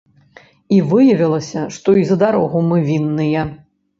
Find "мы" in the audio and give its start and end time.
2.73-2.77